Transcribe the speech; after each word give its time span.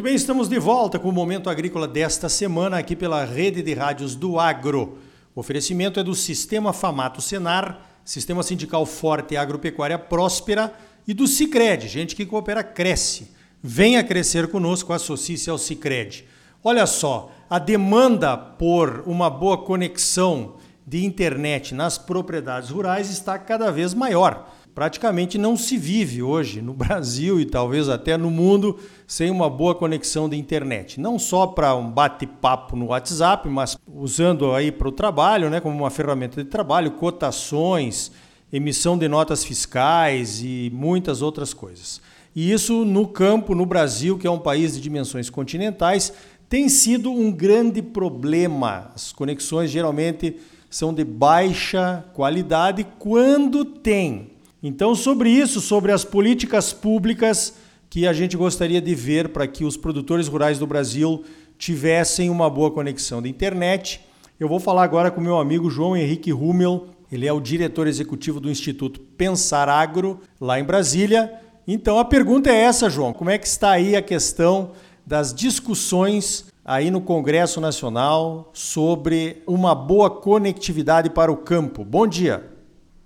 Muito 0.00 0.08
bem, 0.08 0.16
estamos 0.16 0.48
de 0.48 0.58
volta 0.58 0.98
com 0.98 1.10
o 1.10 1.12
Momento 1.12 1.50
Agrícola 1.50 1.86
desta 1.86 2.26
semana 2.30 2.78
aqui 2.78 2.96
pela 2.96 3.22
Rede 3.22 3.62
de 3.62 3.74
Rádios 3.74 4.16
do 4.16 4.40
Agro. 4.40 4.96
O 5.34 5.40
oferecimento 5.40 6.00
é 6.00 6.02
do 6.02 6.14
Sistema 6.14 6.72
Famato 6.72 7.20
Senar, 7.20 7.86
Sistema 8.02 8.42
Sindical 8.42 8.86
Forte 8.86 9.34
e 9.34 9.36
Agropecuária 9.36 9.98
Próspera 9.98 10.72
e 11.06 11.12
do 11.12 11.26
Cicred, 11.26 11.86
gente 11.86 12.16
que 12.16 12.24
coopera 12.24 12.64
cresce. 12.64 13.32
Venha 13.62 14.02
crescer 14.02 14.48
conosco, 14.48 14.94
associe-se 14.94 15.50
ao 15.50 15.58
Cicred. 15.58 16.24
Olha 16.64 16.86
só, 16.86 17.30
a 17.50 17.58
demanda 17.58 18.38
por 18.38 19.04
uma 19.06 19.28
boa 19.28 19.58
conexão 19.58 20.54
de 20.86 21.04
internet 21.04 21.74
nas 21.74 21.98
propriedades 21.98 22.70
rurais 22.70 23.10
está 23.10 23.38
cada 23.38 23.70
vez 23.70 23.92
maior 23.92 24.48
praticamente 24.74 25.36
não 25.36 25.56
se 25.56 25.76
vive 25.76 26.22
hoje 26.22 26.62
no 26.62 26.72
Brasil 26.72 27.40
e 27.40 27.44
talvez 27.44 27.88
até 27.88 28.16
no 28.16 28.30
mundo 28.30 28.78
sem 29.06 29.30
uma 29.30 29.50
boa 29.50 29.74
conexão 29.74 30.28
de 30.28 30.36
internet. 30.36 31.00
Não 31.00 31.18
só 31.18 31.46
para 31.46 31.74
um 31.74 31.90
bate-papo 31.90 32.76
no 32.76 32.86
WhatsApp, 32.86 33.48
mas 33.48 33.76
usando 33.86 34.54
aí 34.54 34.70
para 34.70 34.88
o 34.88 34.92
trabalho, 34.92 35.50
né, 35.50 35.60
como 35.60 35.76
uma 35.76 35.90
ferramenta 35.90 36.42
de 36.42 36.48
trabalho, 36.48 36.92
cotações, 36.92 38.12
emissão 38.52 38.96
de 38.96 39.08
notas 39.08 39.44
fiscais 39.44 40.40
e 40.42 40.70
muitas 40.72 41.22
outras 41.22 41.52
coisas. 41.52 42.00
E 42.34 42.52
isso 42.52 42.84
no 42.84 43.08
campo, 43.08 43.54
no 43.54 43.66
Brasil, 43.66 44.16
que 44.16 44.26
é 44.26 44.30
um 44.30 44.38
país 44.38 44.74
de 44.74 44.80
dimensões 44.80 45.28
continentais, 45.28 46.12
tem 46.48 46.68
sido 46.68 47.10
um 47.10 47.30
grande 47.30 47.82
problema. 47.82 48.90
As 48.94 49.12
conexões 49.12 49.70
geralmente 49.70 50.36
são 50.68 50.94
de 50.94 51.04
baixa 51.04 52.04
qualidade 52.14 52.86
quando 52.98 53.64
tem 53.64 54.30
então, 54.62 54.94
sobre 54.94 55.30
isso, 55.30 55.60
sobre 55.60 55.90
as 55.90 56.04
políticas 56.04 56.72
públicas 56.72 57.54
que 57.88 58.06
a 58.06 58.12
gente 58.12 58.36
gostaria 58.36 58.80
de 58.80 58.94
ver 58.94 59.30
para 59.30 59.46
que 59.46 59.64
os 59.64 59.76
produtores 59.76 60.28
rurais 60.28 60.58
do 60.58 60.66
Brasil 60.66 61.24
tivessem 61.58 62.30
uma 62.30 62.48
boa 62.48 62.70
conexão 62.70 63.20
de 63.20 63.28
internet, 63.28 64.00
eu 64.38 64.48
vou 64.48 64.58
falar 64.58 64.84
agora 64.84 65.10
com 65.10 65.20
meu 65.20 65.38
amigo 65.38 65.68
João 65.68 65.94
Henrique 65.94 66.30
Rummel. 66.30 66.86
Ele 67.12 67.26
é 67.26 67.32
o 67.32 67.40
diretor 67.40 67.86
executivo 67.86 68.40
do 68.40 68.50
Instituto 68.50 68.98
Pensar 68.98 69.68
Agro, 69.68 70.20
lá 70.40 70.58
em 70.58 70.64
Brasília. 70.64 71.30
Então 71.68 71.98
a 71.98 72.06
pergunta 72.06 72.48
é 72.48 72.54
essa, 72.54 72.88
João: 72.88 73.12
como 73.12 73.28
é 73.28 73.36
que 73.36 73.46
está 73.46 73.72
aí 73.72 73.94
a 73.94 74.00
questão 74.00 74.70
das 75.06 75.34
discussões 75.34 76.46
aí 76.64 76.90
no 76.90 77.02
Congresso 77.02 77.60
Nacional 77.60 78.50
sobre 78.54 79.42
uma 79.46 79.74
boa 79.74 80.08
conectividade 80.08 81.10
para 81.10 81.30
o 81.30 81.36
campo? 81.36 81.84
Bom 81.84 82.06
dia. 82.06 82.49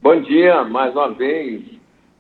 Bom 0.05 0.21
dia, 0.21 0.63
mais 0.65 0.95
uma 0.95 1.15
vez. 1.15 1.63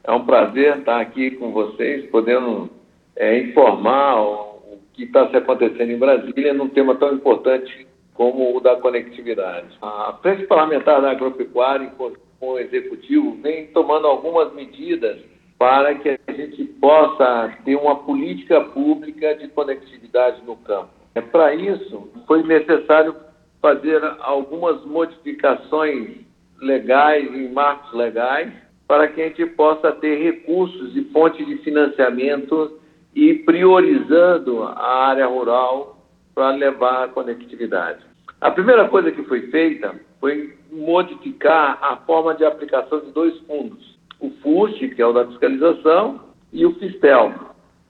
É 0.05 0.11
um 0.11 0.25
prazer 0.25 0.79
estar 0.79 0.99
aqui 1.03 1.33
com 1.33 1.53
vocês, 1.53 2.09
podendo 2.11 2.71
é, 3.15 3.39
informar 3.41 4.23
o, 4.23 4.79
que 4.95 5.03
está 5.03 5.29
se 5.29 5.37
acontecendo 5.37 5.91
em 5.91 5.99
Brasília 5.99 6.55
num 6.55 6.71
tema 6.71 6.95
tão 6.95 7.13
importante 7.13 7.87
como 8.15 8.57
o 8.57 8.61
da 8.61 8.77
conectividade. 8.77 9.77
A 9.83 10.19
Frente 10.23 10.47
Parlamentar 10.47 11.03
da 11.03 11.11
Agropecuária, 11.11 11.93
com 11.99 12.15
o 12.41 12.59
Executivo, 12.59 13.37
vem 13.43 13.67
tomando 13.67 14.07
algumas 14.07 14.51
medidas 14.55 15.21
para 15.59 15.95
que 15.97 16.19
a 16.27 16.33
gente 16.33 16.65
possa 16.81 17.53
ter 17.67 17.77
uma 17.77 17.97
política 17.97 18.63
pública 18.63 19.35
de 19.35 19.49
conectividade 19.49 20.41
no 20.47 20.57
campo. 20.57 20.89
É, 21.15 21.21
para 21.21 21.55
isso, 21.55 22.11
foi 22.27 22.43
necessário 22.45 23.15
fazer 23.61 24.03
algumas 24.21 24.83
modificações 24.87 26.24
legais, 26.65 27.33
em 27.33 27.53
marcos 27.53 27.93
legais, 27.93 28.53
para 28.87 29.09
que 29.09 29.23
a 29.23 29.29
gente 29.29 29.47
possa 29.47 29.93
ter 29.93 30.23
recursos 30.23 30.97
e 30.97 31.05
fontes 31.05 31.47
de 31.47 31.57
financiamento 31.59 32.79
e 33.15 33.35
priorizando 33.35 34.63
a 34.63 35.07
área 35.09 35.27
rural 35.27 35.99
para 36.35 36.51
levar 36.51 37.05
a 37.05 37.09
conectividade. 37.09 38.01
A 38.41 38.51
primeira 38.51 38.89
coisa 38.89 39.11
que 39.11 39.23
foi 39.23 39.43
feita 39.51 39.95
foi 40.21 40.55
modificar 40.71 41.79
a 41.81 41.97
forma 41.99 42.35
de 42.35 42.45
aplicação 42.45 43.01
de 43.01 43.11
dois 43.13 43.39
fundos: 43.41 43.99
o 44.21 44.31
FUST, 44.43 44.89
que 44.89 45.01
é 45.01 45.07
o 45.07 45.13
da 45.13 45.27
fiscalização, 45.27 46.21
e 46.53 46.67
o 46.67 46.75
FISTEL, 46.75 47.33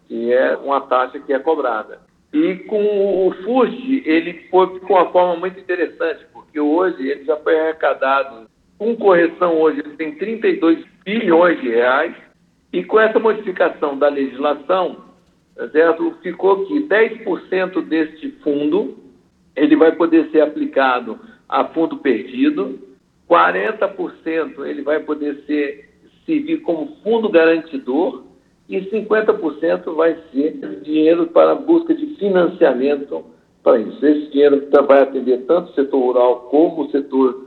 que 0.07 0.33
é 0.33 0.57
uma 0.57 0.83
taxa 0.83 1.19
que 1.19 1.33
é 1.33 1.39
cobrada. 1.39 2.01
E 2.33 2.57
com 2.67 3.29
o 3.29 3.33
FUST, 3.45 4.03
ele 4.05 4.49
foi 4.51 4.79
com 4.81 4.95
uma 4.95 5.11
forma 5.11 5.37
muito 5.37 5.59
interessante, 5.59 6.27
porque 6.33 6.61
hoje 6.61 7.09
ele 7.09 7.25
já 7.25 7.37
foi 7.37 7.59
arrecadado 7.59 8.47
com 8.79 8.97
correção 8.97 9.61
hoje 9.61 9.81
ele 9.81 9.97
tem 9.97 10.15
32 10.17 10.85
bilhões 11.05 11.61
de 11.61 11.69
reais 11.69 12.15
e 12.73 12.83
com 12.85 12.99
essa 12.99 13.19
modificação 13.19 13.99
da 13.99 14.09
legislação, 14.09 15.05
certo? 15.73 16.17
ficou 16.23 16.67
que 16.67 16.81
10% 16.81 17.83
deste 17.87 18.31
fundo 18.43 18.97
ele 19.55 19.77
vai 19.77 19.93
poder 19.93 20.29
ser 20.31 20.41
aplicado 20.41 21.19
a 21.49 21.65
fundo 21.67 21.99
perdido, 21.99 22.79
40% 23.31 24.67
ele 24.67 24.83
vai 24.83 25.01
poder 25.01 25.45
ser 25.47 25.91
servir 26.27 26.59
como 26.63 26.97
fundo 27.03 27.29
garantidor 27.29 28.25
e 28.69 28.81
50% 28.81 29.95
vai 29.95 30.17
ser 30.33 30.53
dinheiro 30.83 31.27
para 31.29 31.55
busca 31.55 31.95
de 31.95 32.07
financiamento 32.17 33.25
para 33.63 33.79
isso. 33.79 34.05
Esse 34.05 34.31
dinheiro 34.31 34.69
vai 34.87 35.03
atender 35.03 35.45
tanto 35.47 35.71
o 35.71 35.75
setor 35.75 36.01
rural 36.01 36.41
como 36.51 36.83
o 36.83 36.91
setor 36.91 37.44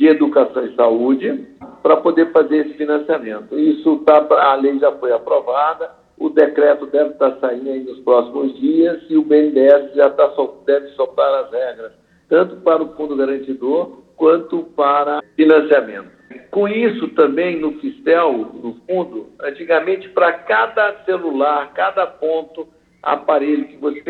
de 0.00 0.08
Educação 0.08 0.64
e 0.64 0.74
Saúde 0.74 1.46
para 1.82 1.98
poder 1.98 2.32
fazer 2.32 2.64
esse 2.64 2.74
financiamento. 2.78 3.58
Isso 3.58 3.98
tá, 3.98 4.26
a 4.30 4.54
lei 4.54 4.78
já 4.78 4.90
foi 4.92 5.12
aprovada, 5.12 5.90
o 6.18 6.30
decreto 6.30 6.86
deve 6.86 7.10
estar 7.10 7.36
saindo 7.38 7.68
aí 7.68 7.80
nos 7.80 7.98
próximos 8.00 8.58
dias 8.58 8.98
e 9.10 9.18
o 9.18 9.22
BNDES 9.22 9.94
já 9.94 10.08
tá, 10.08 10.32
deve 10.64 10.88
soltar 10.92 11.44
as 11.44 11.52
regras, 11.52 11.92
tanto 12.30 12.56
para 12.62 12.82
o 12.82 12.94
fundo 12.96 13.14
garantidor 13.14 14.00
quanto 14.16 14.62
para 14.74 15.22
financiamento. 15.36 16.08
Com 16.50 16.66
isso 16.66 17.08
também 17.08 17.60
no 17.60 17.72
Fistel, 17.72 18.32
no 18.54 18.76
fundo, 18.88 19.26
antigamente 19.42 20.08
para 20.08 20.32
cada 20.32 21.04
celular, 21.04 21.74
cada 21.74 22.06
ponto, 22.06 22.66
aparelho 23.02 23.68
que 23.68 23.76
você 23.76 24.02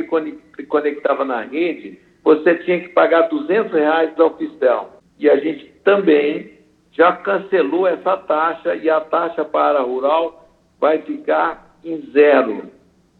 conectava 0.69 1.25
na 1.25 1.41
rede, 1.41 1.99
você 2.23 2.55
tinha 2.59 2.79
que 2.79 2.91
pagar 2.91 3.23
200 3.23 3.73
reais 3.73 4.21
ao 4.21 4.37
Fistel. 4.37 5.00
E 5.21 5.29
a 5.29 5.37
gente 5.37 5.67
também 5.85 6.59
já 6.93 7.13
cancelou 7.13 7.87
essa 7.87 8.17
taxa 8.17 8.75
e 8.75 8.89
a 8.89 9.01
taxa 9.03 9.45
para 9.45 9.83
rural 9.83 10.49
vai 10.81 11.03
ficar 11.03 11.77
em 11.85 12.01
zero. 12.11 12.71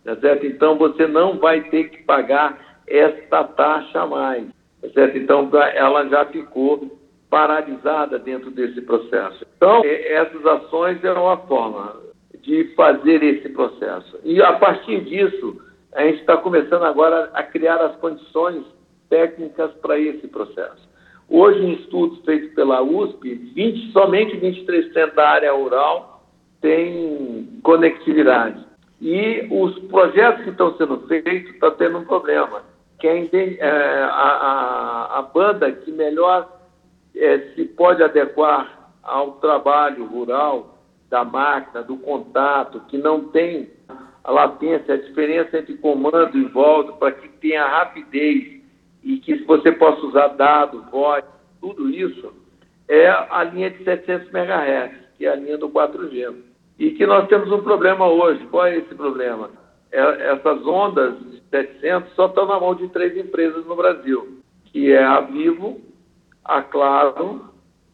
Tá 0.03 0.17
certo? 0.17 0.47
Então 0.47 0.79
você 0.79 1.07
não 1.07 1.39
vai 1.39 1.61
ter 1.65 1.91
que 1.91 2.03
pagar 2.05 2.59
esta 2.87 3.45
taxa 3.45 4.01
a 4.01 4.07
mais. 4.07 4.47
Tá 4.81 4.89
certo? 4.95 5.19
Então 5.19 5.51
ela 5.75 6.09
já 6.09 6.25
ficou 6.25 6.99
paralisada 7.29 8.19
dentro 8.19 8.51
desse 8.51 8.81
processo. 8.81 9.47
Então, 9.57 9.83
essas 9.85 10.45
ações 10.45 11.05
é 11.05 11.13
uma 11.13 11.37
forma 11.37 12.01
de 12.41 12.65
fazer 12.75 13.23
esse 13.23 13.51
processo. 13.51 14.19
E 14.25 14.43
a 14.43 14.55
partir 14.55 15.03
disso, 15.05 15.61
a 15.93 16.03
gente 16.03 16.21
está 16.21 16.39
começando 16.39 16.83
agora 16.83 17.31
a 17.35 17.43
criar 17.43 17.77
as 17.77 17.95
condições 17.97 18.65
técnicas 19.11 19.71
para 19.75 19.99
esse 19.99 20.27
processo. 20.29 20.90
Hoje, 21.31 21.65
em 21.65 21.75
estudos 21.75 22.19
feitos 22.25 22.53
pela 22.55 22.83
USP, 22.83 23.35
20, 23.55 23.93
somente 23.93 24.37
23% 24.37 25.15
da 25.15 25.29
área 25.29 25.53
rural 25.53 26.25
tem 26.61 27.61
conectividade. 27.63 28.67
E 29.01 29.47
os 29.49 29.79
projetos 29.89 30.43
que 30.43 30.51
estão 30.51 30.77
sendo 30.77 31.07
feitos 31.07 31.55
estão 31.55 31.71
tendo 31.71 31.99
um 31.99 32.05
problema, 32.05 32.63
que 32.99 33.07
é, 33.07 33.29
é 33.33 34.03
a, 34.03 34.09
a, 34.09 35.19
a 35.21 35.23
banda 35.23 35.71
que 35.71 35.93
melhor 35.93 36.61
é, 37.15 37.39
se 37.55 37.65
pode 37.65 38.03
adequar 38.03 38.91
ao 39.03 39.33
trabalho 39.35 40.05
rural 40.07 40.79
da 41.09 41.25
máquina, 41.25 41.83
do 41.83 41.97
contato, 41.97 42.81
que 42.89 42.99
não 42.99 43.29
tem 43.29 43.71
a 44.23 44.33
latência, 44.33 44.95
a 44.95 44.99
diferença 44.99 45.59
entre 45.59 45.75
comando 45.79 46.37
e 46.37 46.45
volta, 46.47 46.93
para 46.93 47.13
que 47.13 47.29
tenha 47.29 47.67
rapidez 47.67 48.61
e 49.03 49.17
que 49.19 49.40
você 49.61 49.73
possa 49.73 50.07
usar 50.07 50.29
dados, 50.29 50.83
voz, 50.91 51.25
tudo 51.61 51.89
isso, 51.91 52.33
é 52.89 53.09
a 53.09 53.45
linha 53.45 53.71
de 53.71 53.85
700 53.85 54.33
MHz, 54.33 54.93
que 55.17 55.27
é 55.27 55.31
a 55.31 55.37
linha 55.37 55.59
do 55.59 55.69
4G. 55.69 56.35
E 56.79 56.93
que 56.93 57.07
nós 57.07 57.29
temos 57.29 57.53
um 57.53 57.63
problema 57.63 58.09
hoje. 58.09 58.45
Qual 58.47 58.67
é 58.67 58.79
esse 58.79 58.95
problema? 58.95 59.51
É, 59.93 60.33
essas 60.33 60.67
ondas 60.67 61.19
de 61.31 61.41
700 61.51 62.13
só 62.15 62.27
estão 62.27 62.47
na 62.47 62.59
mão 62.59 62.75
de 62.75 62.89
três 62.89 63.17
empresas 63.17 63.65
no 63.67 63.77
Brasil, 63.77 64.41
que 64.65 64.91
é 64.91 65.05
a 65.05 65.21
Vivo, 65.21 65.81
a 66.45 66.63
Claro 66.63 67.45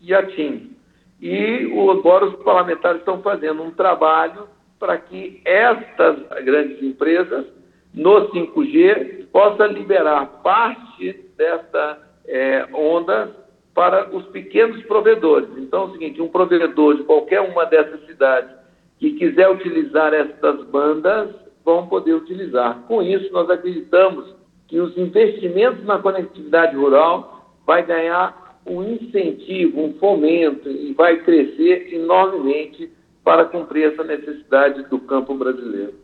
e 0.01 0.15
a 0.15 0.25
TIM. 0.25 0.77
E 1.21 1.69
agora 1.91 2.27
os 2.27 2.37
parlamentares 2.45 3.01
estão 3.01 3.23
fazendo 3.23 3.63
um 3.63 3.71
trabalho 3.71 4.49
para 4.79 4.97
que 4.99 5.41
estas 5.45 6.19
grandes 6.45 6.81
empresas, 6.83 7.47
no 7.93 8.31
5G, 8.31 9.27
possa 9.33 9.67
liberar 9.67 10.27
parte 10.43 11.26
dessa 11.37 11.99
é, 12.27 12.67
onda 12.73 13.31
para 13.75 14.15
os 14.15 14.25
pequenos 14.29 14.83
provedores. 14.85 15.51
Então 15.59 15.83
é 15.83 15.87
o 15.87 15.93
seguinte, 15.93 16.23
um 16.23 16.29
provedor 16.29 16.97
de 16.97 17.05
qualquer 17.05 17.41
uma 17.41 17.65
dessas 17.65 18.05
cidades 18.07 18.51
que 18.99 19.13
quiser 19.13 19.51
utilizar 19.51 20.15
essas 20.15 20.65
bandas 20.69 21.35
vão 21.65 21.87
poder 21.87 22.15
utilizar. 22.15 22.85
Com 22.89 23.03
isso, 23.03 23.31
nós 23.33 23.51
acreditamos 23.51 24.35
que 24.67 24.81
os 24.81 24.97
investimentos 24.97 25.85
na 25.85 25.99
conectividade 25.99 26.75
rural 26.75 27.55
vai 27.67 27.85
ganhar 27.85 28.59
um 28.65 28.83
incentivo, 28.83 29.81
um 29.81 29.95
fomento 29.95 30.69
e 30.69 30.93
vai 30.95 31.23
crescer 31.23 31.93
enormemente 31.93 32.91
para 33.23 33.45
cumprir 33.45 33.93
essa 33.93 34.03
necessidade 34.03 34.85
do 34.89 34.99
campo 35.01 35.35
brasileiro. 35.35 35.95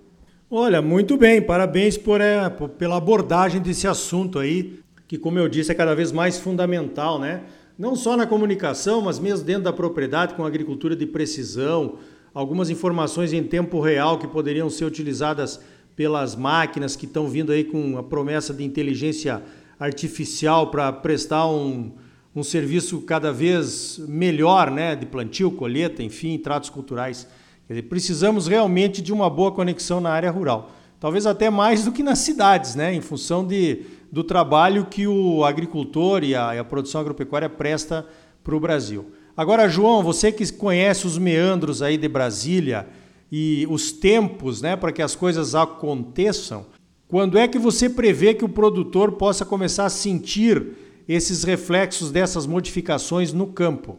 Olha, 0.50 0.82
muito 0.82 1.16
bem, 1.16 1.40
parabéns 1.40 1.96
por, 1.96 2.20
é, 2.20 2.50
pela 2.78 2.98
abordagem 2.98 3.62
desse 3.62 3.88
assunto 3.88 4.38
aí, 4.38 4.78
que 5.12 5.18
como 5.18 5.38
eu 5.38 5.46
disse 5.46 5.70
é 5.70 5.74
cada 5.74 5.94
vez 5.94 6.10
mais 6.10 6.38
fundamental, 6.38 7.18
né? 7.18 7.42
Não 7.78 7.94
só 7.94 8.16
na 8.16 8.26
comunicação, 8.26 9.02
mas 9.02 9.18
mesmo 9.18 9.44
dentro 9.44 9.64
da 9.64 9.72
propriedade 9.72 10.32
com 10.32 10.42
agricultura 10.42 10.96
de 10.96 11.04
precisão, 11.04 11.98
algumas 12.32 12.70
informações 12.70 13.30
em 13.34 13.42
tempo 13.42 13.78
real 13.78 14.18
que 14.18 14.26
poderiam 14.26 14.70
ser 14.70 14.86
utilizadas 14.86 15.60
pelas 15.94 16.34
máquinas 16.34 16.96
que 16.96 17.04
estão 17.04 17.28
vindo 17.28 17.52
aí 17.52 17.62
com 17.62 17.98
a 17.98 18.02
promessa 18.02 18.54
de 18.54 18.64
inteligência 18.64 19.42
artificial 19.78 20.70
para 20.70 20.90
prestar 20.90 21.46
um, 21.46 21.92
um 22.34 22.42
serviço 22.42 23.02
cada 23.02 23.30
vez 23.30 24.00
melhor, 24.08 24.70
né, 24.70 24.96
de 24.96 25.04
plantio, 25.04 25.50
colheita, 25.50 26.02
enfim, 26.02 26.38
tratos 26.38 26.70
culturais. 26.70 27.28
Dizer, 27.68 27.82
precisamos 27.82 28.46
realmente 28.46 29.02
de 29.02 29.12
uma 29.12 29.28
boa 29.28 29.52
conexão 29.52 30.00
na 30.00 30.08
área 30.08 30.30
rural. 30.30 30.72
Talvez 30.98 31.26
até 31.26 31.50
mais 31.50 31.84
do 31.84 31.92
que 31.92 32.02
nas 32.02 32.20
cidades, 32.20 32.74
né, 32.76 32.94
em 32.94 33.02
função 33.02 33.46
de, 33.46 33.82
do 34.12 34.22
trabalho 34.22 34.84
que 34.84 35.06
o 35.06 35.42
agricultor 35.42 36.22
e 36.22 36.34
a, 36.34 36.60
a 36.60 36.64
produção 36.64 37.00
agropecuária 37.00 37.48
presta 37.48 38.06
para 38.44 38.54
o 38.54 38.60
Brasil. 38.60 39.10
Agora, 39.34 39.66
João, 39.70 40.02
você 40.02 40.30
que 40.30 40.52
conhece 40.52 41.06
os 41.06 41.16
meandros 41.16 41.80
aí 41.80 41.96
de 41.96 42.06
Brasília 42.08 42.86
e 43.30 43.66
os 43.70 43.90
tempos 43.90 44.60
né, 44.60 44.76
para 44.76 44.92
que 44.92 45.00
as 45.00 45.16
coisas 45.16 45.54
aconteçam, 45.54 46.66
quando 47.08 47.38
é 47.38 47.48
que 47.48 47.58
você 47.58 47.88
prevê 47.88 48.34
que 48.34 48.44
o 48.44 48.48
produtor 48.48 49.12
possa 49.12 49.46
começar 49.46 49.86
a 49.86 49.90
sentir 49.90 50.76
esses 51.08 51.42
reflexos 51.42 52.10
dessas 52.10 52.46
modificações 52.46 53.32
no 53.32 53.46
campo? 53.46 53.98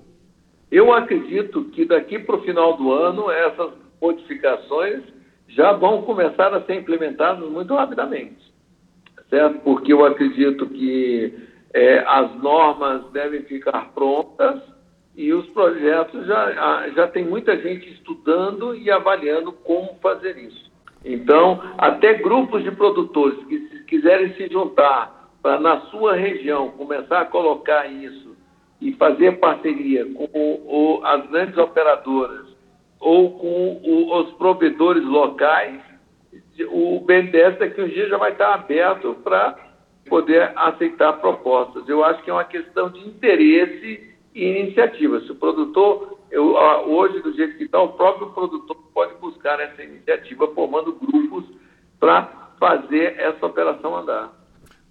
Eu 0.72 0.94
acredito 0.94 1.66
que 1.66 1.86
daqui 1.86 2.20
para 2.20 2.36
o 2.36 2.42
final 2.44 2.78
do 2.78 2.92
ano 2.92 3.32
essas 3.32 3.72
modificações 4.00 5.02
já 5.48 5.74
vão 5.74 6.04
começar 6.04 6.54
a 6.54 6.64
ser 6.66 6.76
implementadas 6.76 7.50
muito 7.50 7.74
rapidamente, 7.74 8.53
certo? 9.34 9.62
Porque 9.62 9.92
eu 9.92 10.06
acredito 10.06 10.68
que 10.68 11.34
é, 11.74 12.04
as 12.08 12.36
normas 12.36 13.12
devem 13.12 13.42
ficar 13.42 13.92
prontas 13.96 14.62
e 15.16 15.34
os 15.34 15.48
projetos 15.48 16.28
já, 16.28 16.90
já 16.90 17.08
tem 17.08 17.26
muita 17.26 17.58
gente 17.58 17.90
estudando 17.94 18.76
e 18.76 18.92
avaliando 18.92 19.52
como 19.52 19.98
fazer 20.04 20.38
isso. 20.38 20.72
Então, 21.04 21.60
até 21.80 22.14
grupos 22.14 22.64
de 22.64 22.72
produtores 22.72 23.44
que 23.46 23.60
se 23.70 23.84
quiserem 23.86 24.34
se 24.36 24.48
juntar 24.50 25.32
para, 25.42 25.60
na 25.60 25.82
sua 25.88 26.14
região, 26.16 26.70
começar 26.70 27.22
a 27.22 27.26
colocar 27.26 27.88
isso 27.88 28.38
e 28.80 28.94
fazer 28.94 29.40
parceria 29.40 30.06
com 30.06 30.62
o, 30.64 31.02
as 31.04 31.28
grandes 31.32 31.58
operadoras 31.58 32.46
ou 33.00 33.32
com 33.32 33.82
o, 33.84 34.22
os 34.22 34.32
provedores 34.34 35.04
locais, 35.04 35.82
o 36.70 37.00
BNDES 37.00 37.60
daqui 37.60 37.82
uns 37.82 37.92
dias 37.92 38.10
já 38.10 38.18
vai 38.18 38.32
estar 38.32 38.54
aberto 38.54 39.16
para 39.24 39.58
poder 40.08 40.52
aceitar 40.56 41.14
propostas. 41.14 41.88
Eu 41.88 42.04
acho 42.04 42.24
que 42.24 42.30
é 42.30 42.34
uma 42.34 42.44
questão 42.44 42.90
de 42.90 43.00
interesse 43.00 44.14
e 44.36 44.46
iniciativa. 44.46 45.20
Se 45.22 45.32
o 45.32 45.36
produtor, 45.36 46.20
eu, 46.30 46.56
hoje, 46.88 47.20
do 47.22 47.34
jeito 47.34 47.58
que 47.58 47.64
está, 47.64 47.82
o 47.82 47.94
próprio 47.94 48.30
produtor 48.32 48.78
pode 48.94 49.16
buscar 49.16 49.60
essa 49.60 49.84
iniciativa, 49.84 50.48
formando 50.54 50.94
grupos 50.94 51.46
para 52.00 52.52
fazer 52.60 53.16
essa 53.20 53.46
operação 53.46 53.96
andar. 53.96 54.32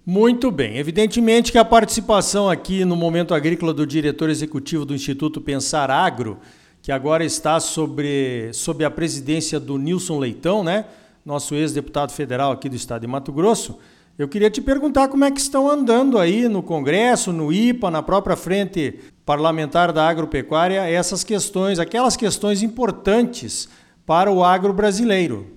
Muito 0.05 0.51
bem. 0.51 0.77
Evidentemente 0.77 1.51
que 1.51 1.57
a 1.57 1.63
participação 1.63 2.49
aqui 2.49 2.83
no 2.83 2.95
Momento 2.95 3.33
Agrícola 3.33 3.73
do 3.73 3.87
diretor 3.87 4.29
executivo 4.29 4.83
do 4.83 4.93
Instituto 4.93 5.39
Pensar 5.39 5.89
Agro, 5.89 6.39
que 6.81 6.91
agora 6.91 7.23
está 7.23 7.59
sobre, 7.61 8.51
sob 8.51 8.83
a 8.83 8.91
presidência 8.91 9.61
do 9.61 9.77
Nilson 9.77 10.19
Leitão, 10.19 10.61
né? 10.61 10.85
Nosso 11.25 11.55
ex-deputado 11.55 12.11
federal 12.11 12.51
aqui 12.51 12.67
do 12.67 12.75
estado 12.75 13.01
de 13.01 13.07
Mato 13.07 13.31
Grosso, 13.31 13.79
eu 14.17 14.27
queria 14.27 14.49
te 14.49 14.61
perguntar 14.61 15.07
como 15.07 15.25
é 15.25 15.31
que 15.31 15.39
estão 15.39 15.67
andando 15.67 16.19
aí 16.19 16.47
no 16.47 16.61
Congresso, 16.61 17.33
no 17.33 17.51
IPA, 17.51 17.89
na 17.89 18.03
própria 18.03 18.35
frente 18.35 18.99
parlamentar 19.25 19.91
da 19.91 20.07
agropecuária, 20.07 20.87
essas 20.87 21.23
questões, 21.23 21.79
aquelas 21.79 22.15
questões 22.15 22.61
importantes 22.61 23.67
para 24.05 24.31
o 24.31 24.43
agro 24.43 24.71
brasileiro. 24.71 25.47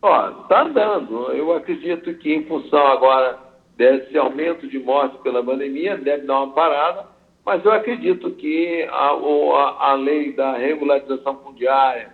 Ó, 0.00 0.42
está 0.42 0.62
andando. 0.62 1.32
Eu 1.32 1.52
acredito 1.52 2.14
que 2.14 2.32
em 2.32 2.46
função 2.46 2.86
agora 2.86 3.38
desse 3.76 4.16
aumento 4.18 4.66
de 4.66 4.78
mortes 4.78 5.20
pela 5.20 5.42
pandemia, 5.42 5.96
deve 5.96 6.26
dar 6.26 6.40
uma 6.40 6.52
parada, 6.52 7.06
mas 7.46 7.64
eu 7.64 7.70
acredito 7.70 8.30
que 8.32 8.82
a, 8.90 9.10
a, 9.10 9.90
a 9.90 9.94
lei 9.94 10.32
da 10.32 10.56
regularização 10.56 11.38
fundiária, 11.44 12.12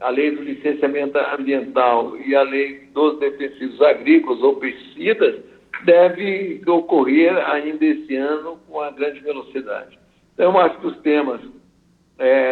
a 0.00 0.10
lei 0.10 0.30
do 0.30 0.42
licenciamento 0.42 1.18
ambiental 1.18 2.16
e 2.18 2.34
a 2.34 2.42
lei 2.42 2.88
dos 2.92 3.18
defensivos 3.18 3.80
agrícolas 3.80 4.42
ou 4.42 4.56
pesticidas 4.56 5.36
deve 5.84 6.62
ocorrer 6.66 7.36
ainda 7.50 7.84
esse 7.84 8.14
ano 8.16 8.58
com 8.66 8.78
uma 8.78 8.90
grande 8.90 9.20
velocidade. 9.20 9.98
Então, 10.34 10.52
eu 10.52 10.58
acho 10.58 10.78
que 10.78 10.86
os 10.86 10.98
temas 10.98 11.40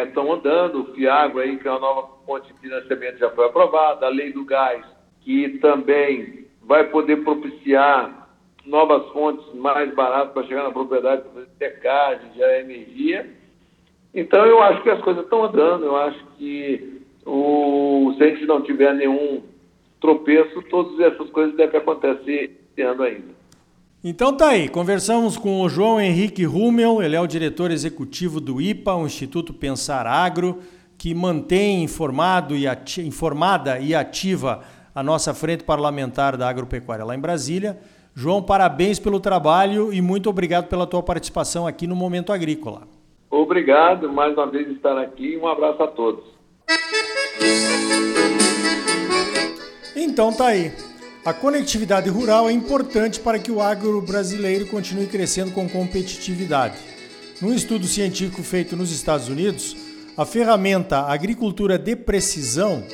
estão 0.06 0.26
é, 0.26 0.36
andando, 0.36 0.80
o 0.82 0.94
FIAGro, 0.94 1.40
aí, 1.40 1.56
que 1.58 1.68
é 1.68 1.70
uma 1.70 1.80
nova 1.80 2.08
fonte 2.26 2.52
de 2.52 2.60
financiamento, 2.60 3.18
já 3.18 3.30
foi 3.30 3.46
aprovada, 3.46 4.06
a 4.06 4.10
lei 4.10 4.32
do 4.32 4.44
gás, 4.44 4.84
que 5.20 5.58
também 5.58 6.46
vai 6.62 6.84
poder 6.84 7.22
propiciar 7.24 8.28
novas 8.64 9.06
fontes 9.12 9.54
mais 9.54 9.94
baratas 9.94 10.32
para 10.32 10.44
chegar 10.44 10.64
na 10.64 10.70
propriedade, 10.70 11.22
para 11.22 11.32
fazer 11.32 11.48
secagem, 11.58 12.32
gerar 12.34 12.60
energia. 12.60 13.30
Então, 14.14 14.46
eu 14.46 14.62
acho 14.62 14.82
que 14.82 14.90
as 14.90 15.00
coisas 15.00 15.24
estão 15.24 15.44
andando, 15.44 15.84
eu 15.84 15.96
acho 15.96 16.24
que 16.38 17.03
o, 17.26 18.14
se 18.16 18.22
a 18.22 18.28
gente 18.28 18.46
não 18.46 18.62
tiver 18.62 18.94
nenhum 18.94 19.42
tropeço, 20.00 20.62
todas 20.70 20.98
essas 21.00 21.30
coisas 21.30 21.56
devem 21.56 21.80
acontecer 21.80 22.60
esse 22.72 22.82
ano 22.82 23.02
ainda. 23.02 23.34
Então 24.02 24.36
tá 24.36 24.50
aí, 24.50 24.68
conversamos 24.68 25.38
com 25.38 25.62
o 25.62 25.68
João 25.68 25.98
Henrique 25.98 26.44
Rummel, 26.44 27.02
ele 27.02 27.16
é 27.16 27.20
o 27.20 27.26
diretor 27.26 27.70
executivo 27.70 28.38
do 28.38 28.60
IPA, 28.60 28.96
o 28.96 29.06
Instituto 29.06 29.54
Pensar 29.54 30.06
Agro, 30.06 30.58
que 30.98 31.14
mantém 31.14 31.82
informado 31.82 32.54
e 32.54 32.66
informada 32.98 33.78
e 33.78 33.94
ativa 33.94 34.62
a 34.94 35.02
nossa 35.02 35.32
frente 35.32 35.64
parlamentar 35.64 36.36
da 36.36 36.48
agropecuária 36.48 37.04
lá 37.04 37.16
em 37.16 37.20
Brasília. 37.20 37.78
João, 38.14 38.42
parabéns 38.42 38.98
pelo 38.98 39.18
trabalho 39.18 39.92
e 39.92 40.02
muito 40.02 40.28
obrigado 40.28 40.68
pela 40.68 40.86
tua 40.86 41.02
participação 41.02 41.66
aqui 41.66 41.86
no 41.86 41.96
Momento 41.96 42.30
Agrícola. 42.30 42.82
Obrigado 43.30 44.12
mais 44.12 44.34
uma 44.34 44.46
vez 44.46 44.68
estar 44.68 44.96
aqui. 44.98 45.36
Um 45.36 45.48
abraço 45.48 45.82
a 45.82 45.88
todos. 45.88 46.24
Então 49.94 50.32
tá 50.32 50.46
aí. 50.46 50.72
A 51.24 51.32
conectividade 51.32 52.10
rural 52.10 52.48
é 52.48 52.52
importante 52.52 53.18
para 53.18 53.38
que 53.38 53.50
o 53.50 53.60
agro 53.60 54.00
brasileiro 54.02 54.66
continue 54.66 55.06
crescendo 55.06 55.52
com 55.52 55.68
competitividade. 55.68 56.76
Num 57.40 57.52
estudo 57.52 57.86
científico 57.86 58.42
feito 58.42 58.76
nos 58.76 58.92
Estados 58.92 59.28
Unidos, 59.28 59.76
a 60.16 60.24
ferramenta 60.24 61.00
Agricultura 61.00 61.76
de 61.78 61.96
Precisão 61.96 62.84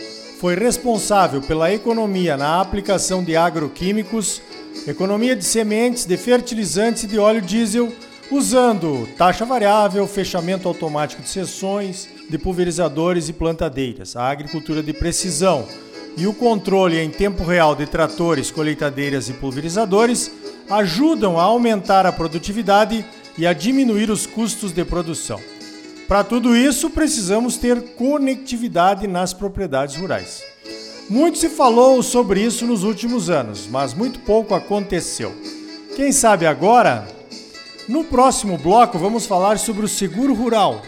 foi 0.40 0.54
responsável 0.54 1.42
pela 1.42 1.70
economia 1.70 2.36
na 2.36 2.60
aplicação 2.60 3.22
de 3.22 3.36
agroquímicos, 3.36 4.40
economia 4.86 5.36
de 5.36 5.44
sementes, 5.44 6.06
de 6.06 6.16
fertilizantes 6.16 7.02
e 7.02 7.06
de 7.06 7.18
óleo 7.18 7.42
diesel, 7.42 7.92
usando 8.30 9.08
taxa 9.16 9.44
variável, 9.44 10.06
fechamento 10.06 10.68
automático 10.68 11.22
de 11.22 11.28
seções, 11.28 12.08
de 12.28 12.38
pulverizadores 12.38 13.28
e 13.28 13.32
plantadeiras. 13.32 14.14
A 14.14 14.30
agricultura 14.30 14.82
de 14.82 14.92
precisão 14.92 15.66
e 16.16 16.26
o 16.26 16.32
controle 16.32 16.98
em 16.98 17.10
tempo 17.10 17.42
real 17.42 17.74
de 17.74 17.86
tratores, 17.86 18.50
colheitadeiras 18.50 19.28
e 19.28 19.32
pulverizadores 19.32 20.30
ajudam 20.68 21.38
a 21.38 21.42
aumentar 21.42 22.06
a 22.06 22.12
produtividade 22.12 23.04
e 23.36 23.46
a 23.46 23.52
diminuir 23.52 24.10
os 24.10 24.26
custos 24.26 24.72
de 24.72 24.84
produção. 24.84 25.40
Para 26.06 26.24
tudo 26.24 26.56
isso, 26.56 26.90
precisamos 26.90 27.56
ter 27.56 27.94
conectividade 27.94 29.06
nas 29.06 29.32
propriedades 29.32 29.96
rurais. 29.96 30.42
Muito 31.08 31.38
se 31.38 31.48
falou 31.48 32.02
sobre 32.02 32.40
isso 32.40 32.66
nos 32.66 32.84
últimos 32.84 33.30
anos, 33.30 33.66
mas 33.68 33.94
muito 33.94 34.20
pouco 34.20 34.54
aconteceu. 34.54 35.32
Quem 35.96 36.12
sabe 36.12 36.46
agora? 36.46 37.19
No 37.90 38.04
próximo 38.04 38.56
bloco, 38.56 38.96
vamos 39.00 39.26
falar 39.26 39.58
sobre 39.58 39.84
o 39.84 39.88
seguro 39.88 40.32
rural, 40.32 40.80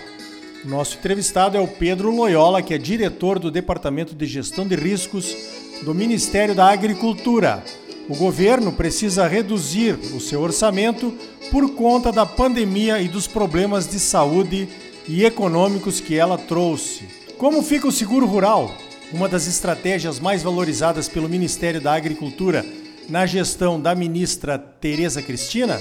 nosso 0.65 0.97
entrevistado 0.97 1.57
é 1.57 1.61
o 1.61 1.67
Pedro 1.67 2.15
Loyola, 2.15 2.63
que 2.63 2.73
é 2.73 2.79
diretor 2.79 3.41
do 3.41 3.51
Departamento 3.51 4.15
de 4.15 4.25
Gestão 4.25 4.65
de 4.65 4.77
Riscos 4.77 5.35
do 5.83 5.93
Ministério 5.93 6.55
da 6.55 6.71
Agricultura. 6.71 7.61
O 8.09 8.15
governo 8.15 8.71
precisa 8.71 9.27
reduzir 9.27 9.99
o 10.15 10.21
seu 10.21 10.41
orçamento 10.43 11.13
por 11.51 11.75
conta 11.75 12.13
da 12.13 12.25
pandemia 12.25 13.01
e 13.01 13.09
dos 13.09 13.27
problemas 13.27 13.89
de 13.89 13.99
saúde 13.99 14.69
e 15.09 15.25
econômicos 15.25 15.99
que 15.99 16.17
ela 16.17 16.39
trouxe. 16.39 17.09
Como 17.37 17.65
fica 17.65 17.89
o 17.89 17.93
seguro 17.93 18.27
rural? 18.27 18.73
uma 19.13 19.29
das 19.29 19.49
estratégias 19.49 20.19
mais 20.19 20.43
valorizadas 20.43 21.09
pelo 21.09 21.29
Ministério 21.29 21.81
da 21.81 21.95
Agricultura 21.95 22.65
na 23.09 23.27
gestão 23.27 23.81
da 23.81 23.93
ministra 23.93 24.57
Tereza 24.57 25.21
Cristina 25.21 25.79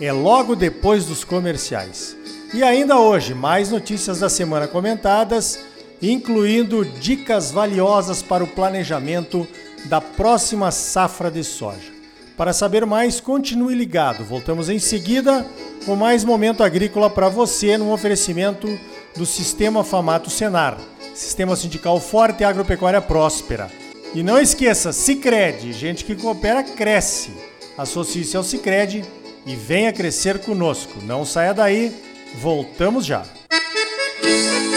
é 0.00 0.12
logo 0.12 0.54
depois 0.54 1.04
dos 1.04 1.24
comerciais. 1.24 2.16
E 2.52 2.62
ainda 2.62 2.98
hoje, 2.98 3.34
mais 3.34 3.70
notícias 3.70 4.20
da 4.20 4.28
semana 4.28 4.68
comentadas, 4.68 5.58
incluindo 6.00 6.84
dicas 6.84 7.50
valiosas 7.50 8.22
para 8.22 8.44
o 8.44 8.48
planejamento 8.48 9.46
da 9.86 10.00
próxima 10.00 10.70
safra 10.70 11.30
de 11.30 11.42
soja. 11.42 11.92
Para 12.36 12.52
saber 12.52 12.84
mais, 12.84 13.20
continue 13.20 13.74
ligado. 13.74 14.24
Voltamos 14.24 14.68
em 14.68 14.78
seguida 14.78 15.46
com 15.86 15.94
mais 15.94 16.24
momento 16.24 16.64
agrícola 16.64 17.08
para 17.08 17.28
você 17.28 17.78
no 17.78 17.92
oferecimento 17.92 18.68
do 19.16 19.24
Sistema 19.24 19.84
Famato 19.84 20.30
Senar, 20.30 20.78
Sistema 21.14 21.54
Sindical 21.54 22.00
Forte 22.00 22.40
e 22.40 22.44
Agropecuária 22.44 23.00
Próspera. 23.00 23.70
E 24.14 24.22
não 24.22 24.40
esqueça, 24.40 24.92
Sicredi, 24.92 25.72
gente 25.72 26.04
que 26.04 26.16
coopera 26.16 26.62
cresce. 26.62 27.32
Associe-se 27.76 28.36
ao 28.36 28.42
Sicredi 28.42 29.04
e 29.46 29.54
venha 29.54 29.92
crescer 29.92 30.38
conosco. 30.40 31.00
Não 31.02 31.24
saia 31.24 31.52
daí, 31.52 31.92
voltamos 32.40 33.04
já. 33.04 33.24
Música 34.22 34.73